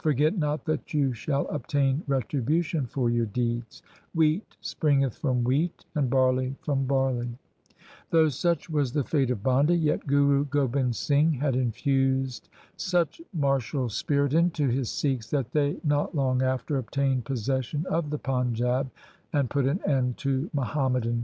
[0.00, 3.80] Forget not that you shall obtain retribution for your deeds.
[4.12, 7.26] Wheat springeth from wheat, and barley from barley.
[7.28, 7.38] 1
[8.10, 13.88] Though such was the fate of Banda, yet Guru Gobind Singh had infused such martial
[13.88, 18.90] spirit into his Sikhs, that they not long after obtained possession of the Panjab,
[19.32, 21.20] and put an end to Muha